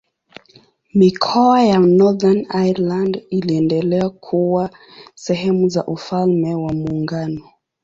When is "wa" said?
6.55-6.73